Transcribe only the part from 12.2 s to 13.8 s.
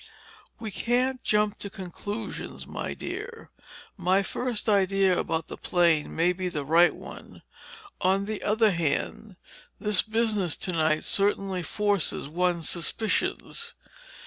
one's suspicions.